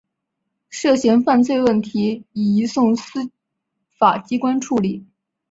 [0.71, 3.29] 涉嫌犯罪问题已移送司
[3.99, 5.05] 法机关处理。